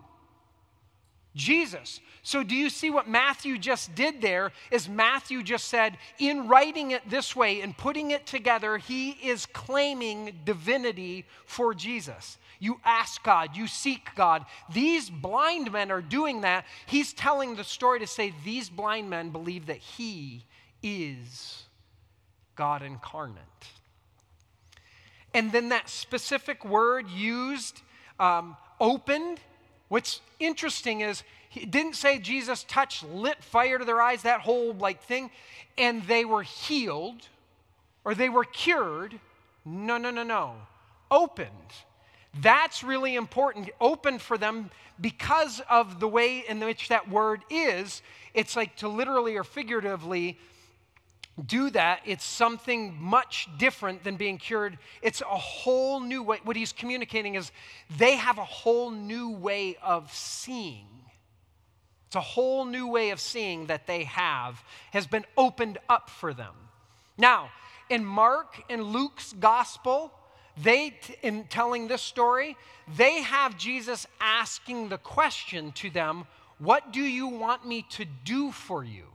[1.37, 2.01] Jesus.
[2.23, 4.51] So do you see what Matthew just did there?
[4.69, 9.45] Is Matthew just said, in writing it this way and putting it together, he is
[9.45, 12.37] claiming divinity for Jesus.
[12.59, 14.45] You ask God, you seek God.
[14.73, 16.65] These blind men are doing that.
[16.85, 20.43] He's telling the story to say these blind men believe that He
[20.81, 21.63] is
[22.55, 23.43] God incarnate.
[25.33, 27.81] And then that specific word used,
[28.19, 29.39] um, opened,
[29.89, 34.73] what's interesting is he didn't say Jesus touched lit fire to their eyes, that whole
[34.73, 35.31] like thing,
[35.77, 37.27] and they were healed
[38.03, 39.19] or they were cured.
[39.65, 40.55] No, no, no, no.
[41.11, 41.49] Opened.
[42.41, 44.69] That's really important, open for them
[44.99, 48.01] because of the way in which that word is.
[48.33, 50.37] It's like to literally or figuratively
[51.45, 52.01] do that.
[52.05, 54.77] It's something much different than being cured.
[55.01, 56.39] It's a whole new way.
[56.43, 57.51] What he's communicating is
[57.97, 60.87] they have a whole new way of seeing.
[62.07, 66.33] It's a whole new way of seeing that they have has been opened up for
[66.33, 66.53] them.
[67.17, 67.49] Now,
[67.89, 70.11] in Mark and Luke's gospel,
[70.61, 72.57] they, in telling this story,
[72.95, 76.25] they have Jesus asking the question to them,
[76.57, 79.05] What do you want me to do for you?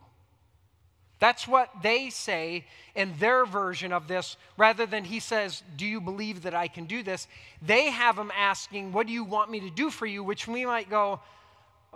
[1.23, 2.65] That's what they say
[2.97, 6.87] in their version of this, rather than he says, Do you believe that I can
[6.87, 7.29] do this?
[7.65, 10.25] They have him asking, What do you want me to do for you?
[10.25, 11.21] Which we might go,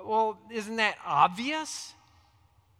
[0.01, 1.93] Well, isn't that obvious?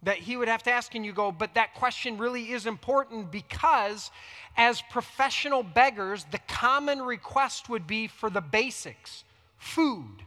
[0.03, 3.31] that he would have to ask, and you go, but that question really is important
[3.31, 4.11] because
[4.55, 9.23] as professional beggars, the common request would be for the basics
[9.57, 10.21] food,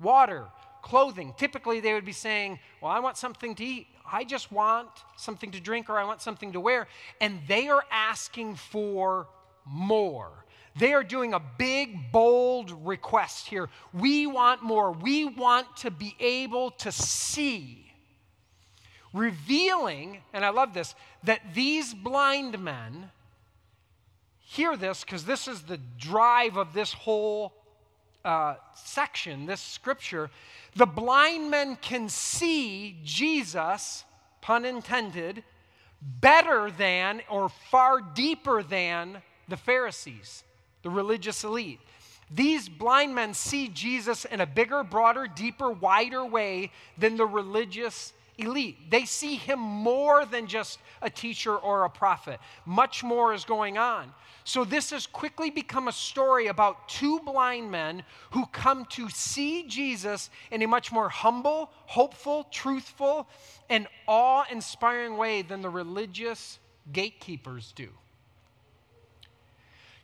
[0.00, 0.44] water,
[0.80, 1.34] clothing.
[1.36, 3.88] Typically, they would be saying, Well, I want something to eat.
[4.12, 6.88] I just want something to drink or I want something to wear.
[7.20, 9.28] And they are asking for
[9.64, 10.30] more.
[10.78, 13.68] They are doing a big, bold request here.
[13.94, 14.92] We want more.
[14.92, 17.92] We want to be able to see,
[19.14, 23.10] revealing, and I love this, that these blind men
[24.38, 27.52] hear this because this is the drive of this whole
[28.26, 30.30] uh, section, this scripture.
[30.74, 34.04] The blind men can see Jesus,
[34.42, 35.44] pun intended,
[36.02, 40.42] better than or far deeper than the Pharisees
[40.82, 41.80] the religious elite.
[42.30, 48.12] These blind men see Jesus in a bigger, broader, deeper, wider way than the religious
[48.38, 48.90] elite.
[48.90, 52.40] They see him more than just a teacher or a prophet.
[52.64, 54.12] Much more is going on.
[54.44, 59.64] So, this has quickly become a story about two blind men who come to see
[59.66, 63.28] Jesus in a much more humble, hopeful, truthful,
[63.68, 66.60] and awe inspiring way than the religious
[66.92, 67.88] gatekeepers do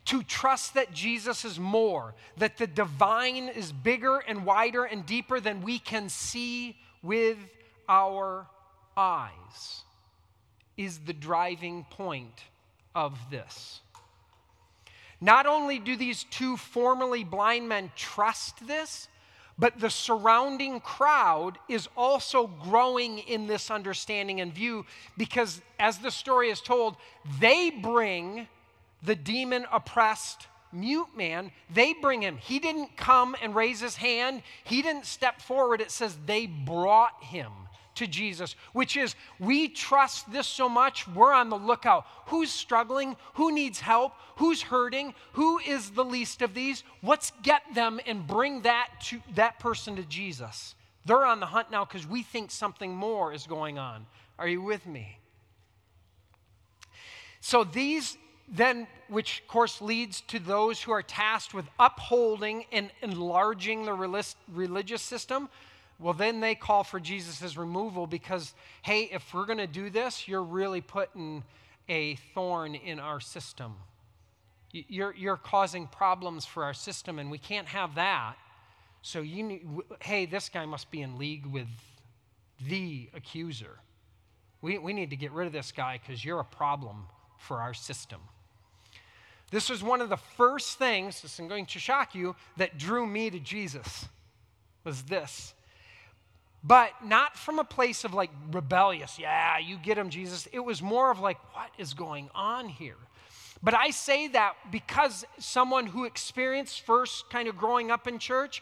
[0.05, 5.39] to trust that Jesus is more, that the divine is bigger and wider and deeper
[5.39, 7.37] than we can see with
[7.87, 8.47] our
[8.95, 9.83] eyes,
[10.77, 12.43] is the driving point
[12.95, 13.81] of this.
[15.21, 19.07] Not only do these two formerly blind men trust this,
[19.57, 26.11] but the surrounding crowd is also growing in this understanding and view because, as the
[26.11, 26.97] story is told,
[27.39, 28.47] they bring
[29.03, 32.37] the demon oppressed mute man, they bring him.
[32.37, 35.81] He didn't come and raise his hand, he didn't step forward.
[35.81, 37.51] It says they brought him
[37.95, 42.05] to Jesus, which is we trust this so much, we're on the lookout.
[42.27, 43.15] Who's struggling?
[43.35, 44.13] Who needs help?
[44.37, 45.13] Who's hurting?
[45.33, 46.83] Who is the least of these?
[47.01, 50.75] Let's get them and bring that to that person to Jesus.
[51.05, 54.05] They're on the hunt now because we think something more is going on.
[54.39, 55.19] Are you with me?
[57.41, 62.91] So these then, which of course leads to those who are tasked with upholding and
[63.01, 65.49] enlarging the religious system.
[65.99, 70.27] Well, then they call for Jesus' removal because, hey, if we're going to do this,
[70.27, 71.43] you're really putting
[71.87, 73.75] a thorn in our system.
[74.71, 78.35] You're, you're causing problems for our system, and we can't have that.
[79.01, 81.67] So, you hey, this guy must be in league with
[82.67, 83.79] the accuser.
[84.61, 87.05] We, we need to get rid of this guy because you're a problem
[87.37, 88.21] for our system.
[89.51, 93.05] This was one of the first things, this is going to shock you, that drew
[93.05, 94.05] me to Jesus,
[94.83, 95.53] was this.
[96.63, 100.47] But not from a place of like rebellious, yeah, you get him, Jesus.
[100.53, 102.95] It was more of like, what is going on here?
[103.61, 108.61] But I say that because someone who experienced first kind of growing up in church,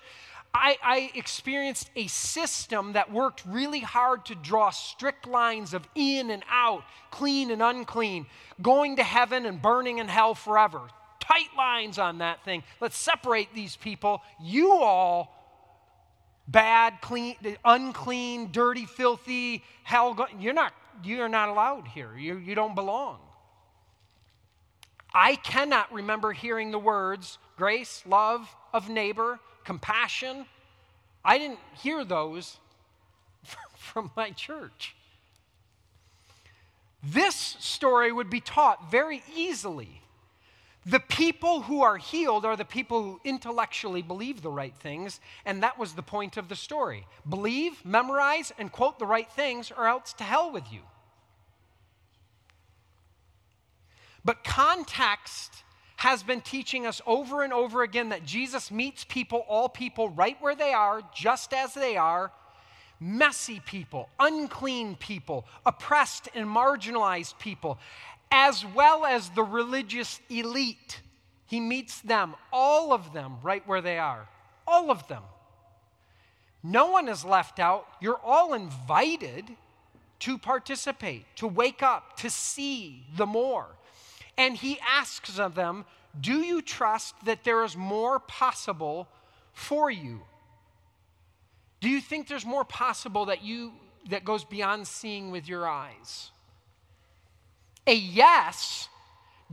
[0.53, 6.29] I, I, experienced a system that worked really hard to draw strict lines of in
[6.29, 8.25] and out, clean and unclean,
[8.61, 10.81] going to heaven and burning in hell forever.
[11.21, 12.63] Tight lines on that thing.
[12.81, 14.21] Let's separate these people.
[14.41, 15.40] You all,
[16.47, 20.73] bad, clean, unclean, dirty, filthy, hell, you're not,
[21.03, 22.15] you're not allowed here.
[22.17, 23.19] You, you don't belong.
[25.13, 30.45] I cannot remember hearing the words grace, love of neighbor, compassion.
[31.23, 32.57] I didn't hear those
[33.75, 34.95] from my church.
[37.03, 40.00] This story would be taught very easily.
[40.85, 45.61] The people who are healed are the people who intellectually believe the right things, and
[45.61, 47.05] that was the point of the story.
[47.27, 50.81] Believe, memorize, and quote the right things, or else to hell with you.
[54.25, 55.63] But context
[55.97, 60.35] has been teaching us over and over again that Jesus meets people, all people, right
[60.41, 62.31] where they are, just as they are
[62.99, 67.79] messy people, unclean people, oppressed and marginalized people,
[68.31, 71.01] as well as the religious elite.
[71.45, 74.27] He meets them, all of them, right where they are.
[74.65, 75.23] All of them.
[76.63, 77.87] No one is left out.
[77.99, 79.45] You're all invited
[80.19, 83.65] to participate, to wake up, to see the more.
[84.37, 85.85] And he asks of them,
[86.19, 89.07] Do you trust that there is more possible
[89.53, 90.21] for you?
[91.79, 93.73] Do you think there's more possible that you
[94.09, 96.31] that goes beyond seeing with your eyes?
[97.91, 98.87] A yes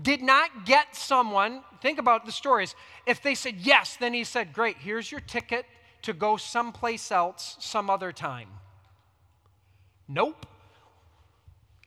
[0.00, 2.76] did not get someone, think about the stories.
[3.04, 5.66] If they said yes, then he said, Great, here's your ticket
[6.02, 8.48] to go someplace else some other time.
[10.06, 10.46] Nope.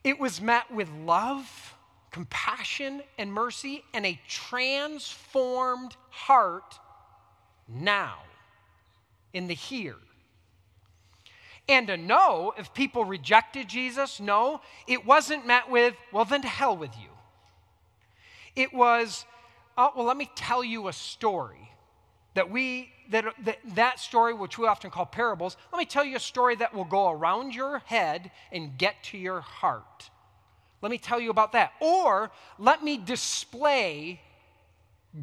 [0.04, 1.74] It was met with love
[2.10, 6.78] compassion and mercy and a transformed heart
[7.66, 8.18] now,
[9.32, 9.96] in the here.
[11.68, 16.48] And a no, if people rejected Jesus, no, it wasn't met with, well, then to
[16.48, 17.08] hell with you.
[18.56, 19.24] It was,
[19.78, 21.70] oh, well, let me tell you a story
[22.34, 26.16] that we, that, that, that story, which we often call parables, let me tell you
[26.16, 30.10] a story that will go around your head and get to your heart.
[30.80, 31.72] Let me tell you about that.
[31.80, 34.20] Or let me display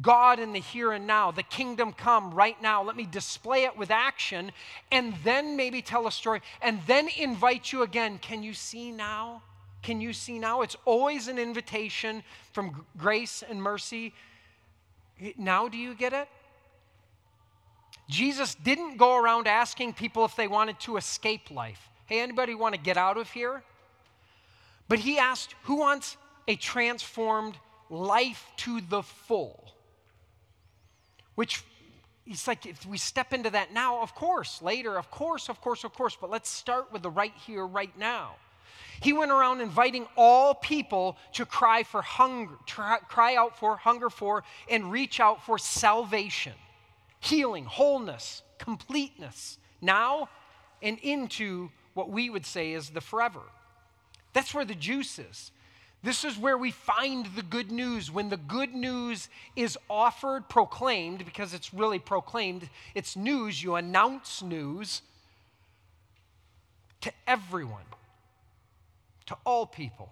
[0.00, 2.82] God in the here and now, the kingdom come right now.
[2.82, 4.52] Let me display it with action
[4.92, 8.18] and then maybe tell a story and then invite you again.
[8.18, 9.42] Can you see now?
[9.82, 10.62] Can you see now?
[10.62, 12.22] It's always an invitation
[12.52, 14.14] from grace and mercy.
[15.36, 16.28] Now, do you get it?
[18.08, 21.88] Jesus didn't go around asking people if they wanted to escape life.
[22.06, 23.62] Hey, anybody want to get out of here?
[24.88, 26.16] But he asked, who wants
[26.46, 27.56] a transformed
[27.88, 29.72] life to the full?
[31.34, 31.64] Which
[32.26, 35.82] it's like, if we step into that now, of course, later, of course, of course,
[35.84, 38.36] of course, but let's start with the right here, right now.
[39.00, 44.10] He went around inviting all people to cry for hunger, try, cry out for, hunger
[44.10, 46.52] for, and reach out for salvation,
[47.18, 50.28] healing, wholeness, completeness, now
[50.82, 53.40] and into what we would say is the forever.
[54.32, 55.50] That's where the juice is.
[56.02, 58.10] This is where we find the good news.
[58.10, 64.42] When the good news is offered, proclaimed, because it's really proclaimed, it's news, you announce
[64.42, 65.02] news
[67.02, 67.84] to everyone
[69.26, 70.10] to all people.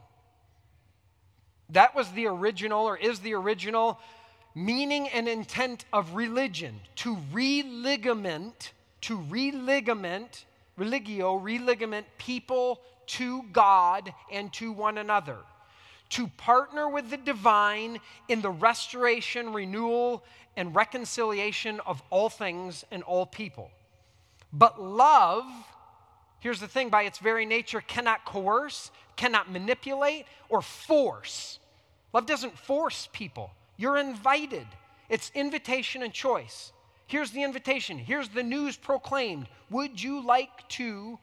[1.70, 3.98] That was the original, or is the original
[4.54, 8.72] meaning and intent of religion to religament,
[9.02, 10.44] to religament,
[10.76, 15.38] religio, religament people to God and to one another.
[16.10, 20.24] To partner with the divine in the restoration, renewal,
[20.56, 23.70] and reconciliation of all things and all people.
[24.52, 25.44] But love,
[26.40, 31.58] here's the thing by its very nature, cannot coerce, cannot manipulate or force.
[32.12, 33.50] Love doesn't force people.
[33.76, 34.66] You're invited.
[35.08, 36.72] It's invitation and choice.
[37.06, 37.98] Here's the invitation.
[37.98, 39.48] Here's the news proclaimed.
[39.70, 41.18] Would you like to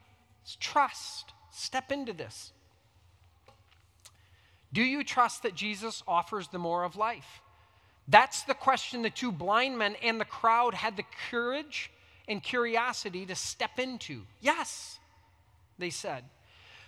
[0.60, 1.34] trust?
[1.52, 2.52] Step into this.
[4.74, 7.41] Do you trust that Jesus offers the more of life?
[8.07, 11.91] That's the question the two blind men and the crowd had the courage
[12.28, 14.22] and curiosity to step into.
[14.41, 14.99] Yes,
[15.80, 16.24] they said.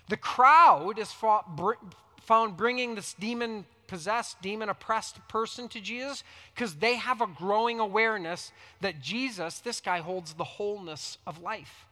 [0.09, 6.23] The crowd is found bringing this demon possessed, demon oppressed person to Jesus
[6.53, 8.51] because they have a growing awareness
[8.81, 11.86] that Jesus, this guy, holds the wholeness of life.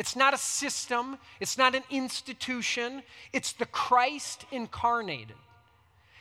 [0.00, 3.02] It's not a system, it's not an institution,
[3.34, 5.36] it's the Christ incarnated.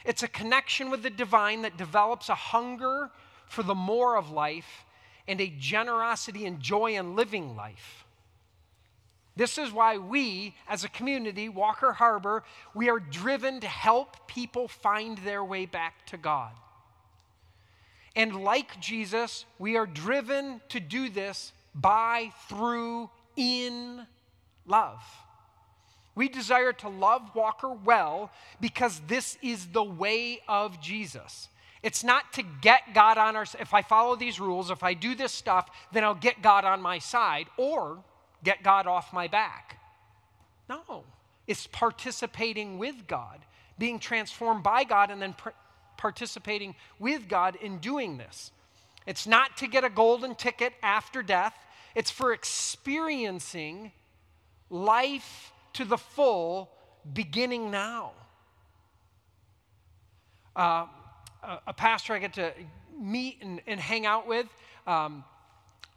[0.04, 3.10] It's a connection with the divine that develops a hunger
[3.48, 4.84] for the more of life
[5.30, 8.04] and a generosity and joy in living life.
[9.38, 14.68] This is why we, as a community, Walker Harbor, we are driven to help people
[14.68, 16.52] find their way back to God.
[18.14, 23.10] And like Jesus, we are driven to do this by, through,
[23.40, 24.06] in
[24.68, 25.02] love.
[26.14, 28.30] We desire to love Walker well
[28.60, 31.48] because this is the way of Jesus.
[31.82, 35.16] It's not to get God on our if I follow these rules, if I do
[35.16, 38.04] this stuff, then I'll get God on my side or
[38.44, 39.80] get God off my back.
[40.68, 41.06] No,
[41.48, 43.40] it's participating with God,
[43.78, 45.50] being transformed by God, and then pr-
[45.96, 48.52] participating with God in doing this.
[49.08, 51.56] It's not to get a golden ticket after death,
[51.96, 53.92] it's for experiencing
[54.70, 56.70] life to the full
[57.14, 58.12] beginning now.
[60.56, 60.86] Uh,
[61.68, 62.52] a, pastor I get to
[63.00, 64.48] meet and, and hang out with.
[64.86, 65.24] Um,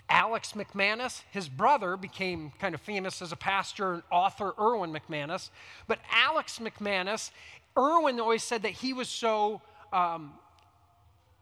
[0.08, 5.50] Alex McManus, his brother, became kind of famous as a pastor and author, Erwin McManus.
[5.88, 7.30] But Alex McManus,
[7.76, 9.62] Erwin always said that he was so
[9.92, 10.34] um,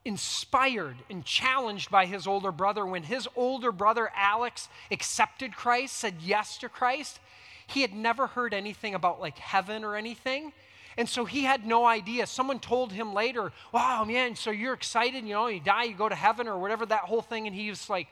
[0.04, 2.86] inspired and challenged by his older brother.
[2.86, 7.20] When his older brother, Alex, accepted Christ, said yes to Christ,
[7.66, 10.52] he had never heard anything about like heaven or anything.
[10.96, 12.26] And so he had no idea.
[12.26, 16.08] Someone told him later, wow, man, so you're excited, you know, you die, you go
[16.08, 17.46] to heaven or whatever, that whole thing.
[17.46, 18.08] And he was like,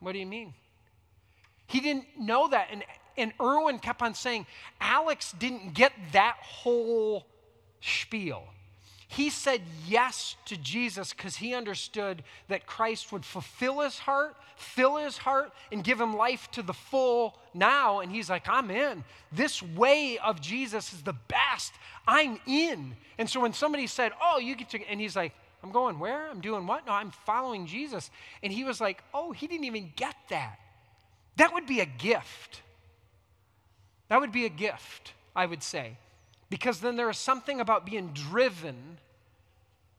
[0.00, 0.52] what do you mean?
[1.66, 2.68] He didn't know that.
[2.70, 2.84] And,
[3.16, 4.46] and Erwin kept on saying,
[4.80, 7.26] Alex didn't get that whole
[7.80, 8.44] spiel.
[9.10, 14.98] He said yes to Jesus because he understood that Christ would fulfill his heart, fill
[14.98, 17.98] his heart, and give him life to the full now.
[17.98, 19.02] And he's like, I'm in.
[19.32, 21.72] This way of Jesus is the best.
[22.06, 22.94] I'm in.
[23.18, 25.32] And so when somebody said, Oh, you get to, and he's like,
[25.64, 26.30] I'm going where?
[26.30, 26.86] I'm doing what?
[26.86, 28.12] No, I'm following Jesus.
[28.44, 30.56] And he was like, Oh, he didn't even get that.
[31.34, 32.62] That would be a gift.
[34.08, 35.96] That would be a gift, I would say,
[36.50, 38.98] because then there is something about being driven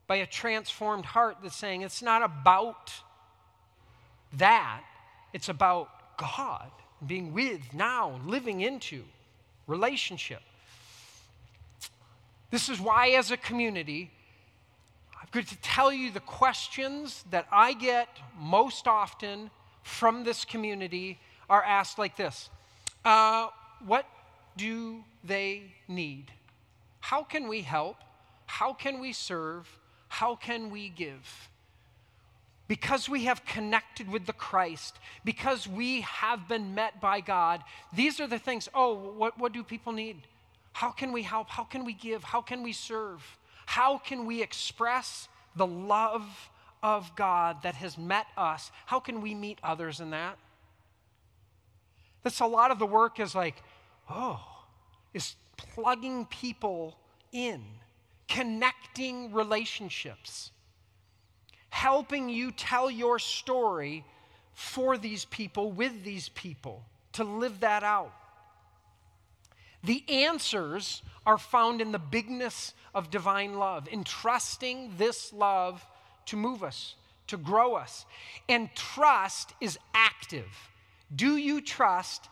[0.05, 2.91] by a transformed heart that's saying it's not about
[4.33, 4.83] that,
[5.33, 6.69] it's about God
[7.05, 9.03] being with now, living into
[9.65, 10.41] relationship.
[12.51, 14.11] This is why, as a community,
[15.19, 19.49] I'm going to tell you the questions that I get most often
[19.83, 21.17] from this community
[21.49, 22.49] are asked like this
[23.05, 23.47] uh,
[23.85, 24.05] What
[24.57, 26.31] do they need?
[27.01, 27.97] How can we help?
[28.45, 29.67] How can we serve?
[30.07, 31.49] How can we give?
[32.67, 37.61] Because we have connected with the Christ, because we have been met by God,
[37.93, 38.69] these are the things.
[38.73, 40.21] Oh, what, what do people need?
[40.73, 41.49] How can we help?
[41.49, 42.23] How can we give?
[42.23, 43.21] How can we serve?
[43.65, 46.49] How can we express the love
[46.81, 48.71] of God that has met us?
[48.85, 50.37] How can we meet others in that?
[52.23, 53.61] That's a lot of the work is like,
[54.09, 54.39] oh,
[55.13, 55.35] is
[55.73, 56.97] plugging people
[57.31, 57.61] in
[58.27, 60.51] connecting relationships,
[61.69, 64.05] helping you tell your story
[64.53, 66.83] for these people, with these people,
[67.13, 68.13] to live that out.
[69.83, 75.85] The answers are found in the bigness of divine love, in trusting this love
[76.27, 76.95] to move us,
[77.27, 78.05] to grow us.
[78.47, 80.47] And trust is active.
[81.13, 82.29] Do you trust?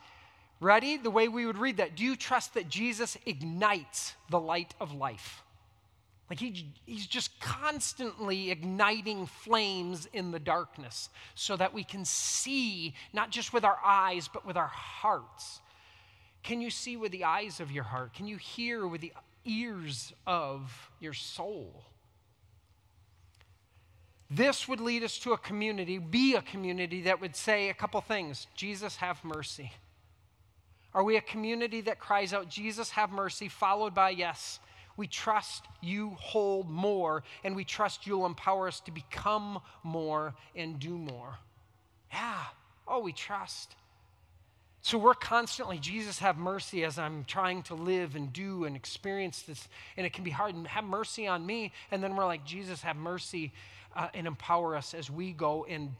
[0.59, 0.97] Ready?
[0.97, 1.95] The way we would read that.
[1.95, 5.43] Do you trust that Jesus ignites the light of life?
[6.29, 12.93] Like he, he's just constantly igniting flames in the darkness so that we can see,
[13.13, 15.59] not just with our eyes, but with our hearts.
[16.43, 18.13] Can you see with the eyes of your heart?
[18.13, 21.83] Can you hear with the ears of your soul?
[24.29, 27.99] This would lead us to a community, be a community that would say a couple
[28.01, 29.71] things Jesus, have mercy.
[30.93, 34.59] Are we a community that cries out, Jesus, have mercy, followed by, yes,
[34.97, 40.79] we trust you hold more, and we trust you'll empower us to become more and
[40.79, 41.37] do more.
[42.11, 42.43] Yeah.
[42.87, 43.75] Oh, we trust.
[44.81, 49.41] So we're constantly, Jesus, have mercy as I'm trying to live and do and experience
[49.43, 49.67] this.
[49.97, 50.55] And it can be hard.
[50.55, 51.73] And have mercy on me.
[51.91, 53.51] And then we're like, Jesus, have mercy
[53.95, 55.91] uh, and empower us as we go and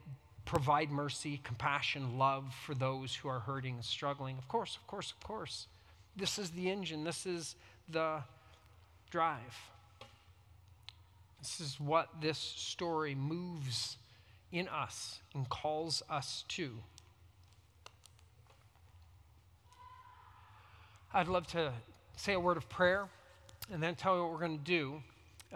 [0.46, 4.38] provide mercy, compassion, love for those who are hurting and struggling.
[4.38, 5.68] Of course, of course, of course.
[6.16, 7.04] This is the engine.
[7.04, 7.56] This is
[7.88, 8.22] the
[9.10, 9.38] drive.
[11.40, 13.98] This is what this story moves
[14.52, 16.72] in us and calls us to.
[21.14, 21.72] I'd love to
[22.18, 23.08] say a word of prayer
[23.72, 25.02] and then tell you what we're going to do.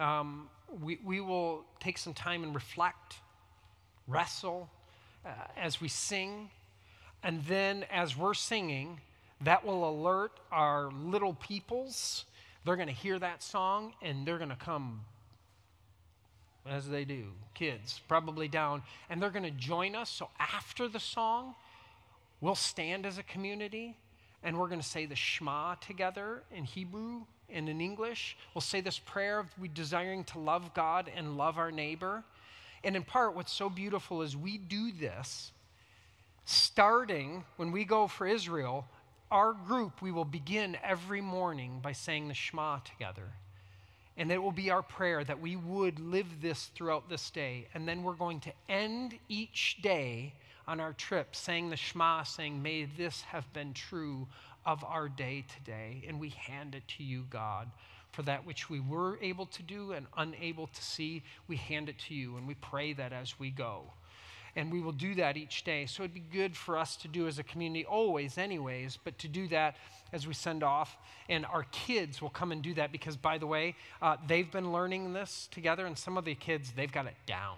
[0.01, 0.49] Um,
[0.81, 3.17] we, we will take some time and reflect,
[4.07, 4.69] wrestle
[5.25, 6.49] uh, as we sing,
[7.23, 8.99] and then as we're singing,
[9.41, 12.25] that will alert our little peoples
[12.65, 15.01] they're going to hear that song and they're going to come,
[16.65, 20.09] as they do, kids, probably down, and they're going to join us.
[20.09, 21.55] So after the song,
[22.39, 23.97] we'll stand as a community
[24.43, 28.37] and we're going to say the Shema together in Hebrew and in English.
[28.53, 32.23] We'll say this prayer of we desiring to love God and love our neighbor.
[32.83, 35.51] And in part, what's so beautiful is we do this
[36.45, 38.85] starting when we go for Israel
[39.33, 43.31] our group, we will begin every morning by saying the Shema together.
[44.15, 47.67] And it will be our prayer that we would live this throughout this day.
[47.73, 50.33] And then we're going to end each day
[50.67, 54.27] on our trip saying the Shema, saying, May this have been true
[54.67, 56.03] of our day today.
[56.07, 57.71] And we hand it to you, God.
[58.13, 61.99] For that which we were able to do and unable to see, we hand it
[62.07, 62.37] to you.
[62.37, 63.91] And we pray that as we go
[64.55, 65.85] and we will do that each day.
[65.85, 69.27] So it'd be good for us to do as a community, always, anyways, but to
[69.27, 69.77] do that
[70.11, 70.95] as we send off.
[71.27, 74.71] And our kids will come and do that because, by the way, uh, they've been
[74.71, 77.55] learning this together, and some of the kids, they've got it down.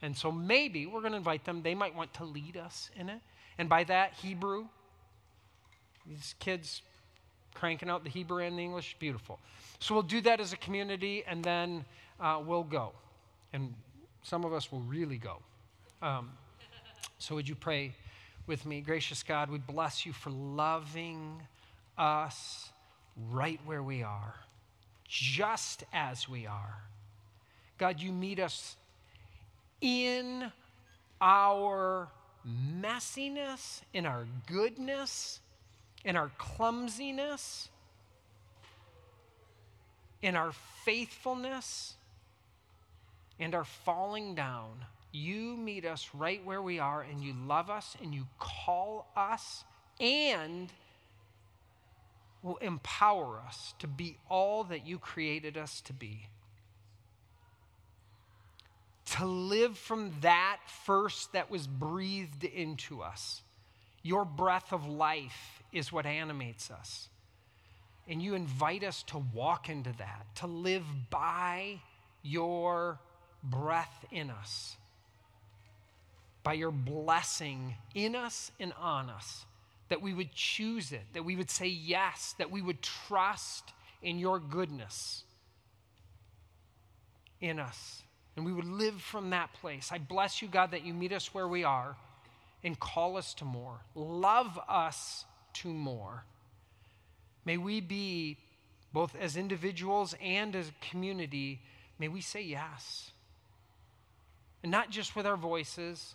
[0.00, 1.62] And so maybe we're going to invite them.
[1.62, 3.20] They might want to lead us in it.
[3.58, 4.66] And by that, Hebrew,
[6.06, 6.82] these kids
[7.58, 9.38] cranking out the Hebrew and the English, beautiful.
[9.80, 11.84] So we'll do that as a community, and then
[12.20, 12.92] uh, we'll go.
[13.52, 13.74] And
[14.22, 15.38] some of us will really go.
[16.02, 16.30] Um,
[17.18, 17.92] so, would you pray
[18.46, 18.80] with me?
[18.80, 21.42] Gracious God, we bless you for loving
[21.96, 22.70] us
[23.30, 24.34] right where we are,
[25.08, 26.78] just as we are.
[27.76, 28.76] God, you meet us
[29.80, 30.52] in
[31.20, 32.08] our
[32.80, 35.40] messiness, in our goodness,
[36.04, 37.68] in our clumsiness,
[40.22, 40.52] in our
[40.84, 41.94] faithfulness,
[43.38, 44.84] and our falling down.
[45.12, 49.64] You meet us right where we are, and you love us, and you call us,
[50.00, 50.70] and
[52.42, 56.28] will empower us to be all that you created us to be.
[59.16, 63.42] To live from that first that was breathed into us.
[64.02, 67.08] Your breath of life is what animates us.
[68.08, 71.80] And you invite us to walk into that, to live by
[72.22, 72.98] your
[73.42, 74.76] breath in us,
[76.42, 79.44] by your blessing in us and on us
[79.88, 84.18] that we would choose it, that we would say yes, that we would trust in
[84.18, 85.24] your goodness
[87.40, 88.02] in us.
[88.36, 89.90] And we would live from that place.
[89.92, 91.96] I bless you, God, that you meet us where we are
[92.62, 93.80] and call us to more.
[93.94, 95.24] Love us
[95.62, 96.24] to more.
[97.44, 98.36] May we be,
[98.92, 101.60] both as individuals and as a community,
[101.98, 103.10] may we say yes.
[104.62, 106.14] And not just with our voices,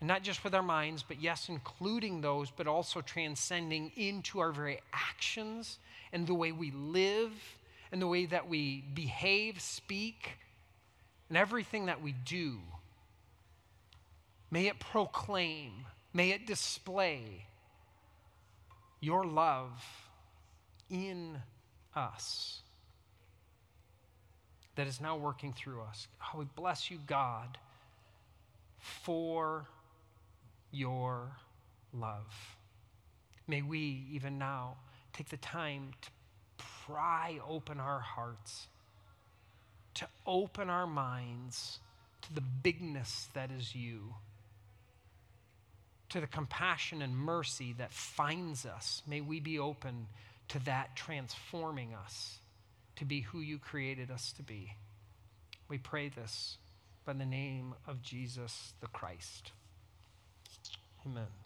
[0.00, 4.52] and not just with our minds, but yes, including those, but also transcending into our
[4.52, 5.78] very actions
[6.12, 7.32] and the way we live
[7.92, 10.32] and the way that we behave, speak,
[11.28, 12.58] and everything that we do.
[14.50, 15.72] May it proclaim,
[16.12, 17.46] may it display
[19.04, 19.84] your love
[20.88, 21.36] in
[21.94, 22.62] us
[24.76, 26.08] that is now working through us.
[26.22, 27.58] Oh, we bless you, God,
[28.78, 29.66] for
[30.72, 31.30] your
[31.92, 32.56] love.
[33.46, 34.76] May we, even now,
[35.12, 36.08] take the time to
[36.86, 38.68] pry open our hearts,
[39.94, 41.78] to open our minds
[42.22, 44.14] to the bigness that is you,
[46.10, 49.02] to the compassion and mercy that finds us.
[49.06, 50.06] May we be open
[50.48, 52.38] to that transforming us
[52.96, 54.74] to be who you created us to be.
[55.68, 56.58] We pray this
[57.04, 59.52] by the name of Jesus the Christ.
[61.06, 61.43] Amen.